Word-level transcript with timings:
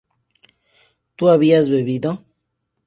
¿tú 1.15 1.29
habías 1.29 1.69
bebido? 1.69 2.25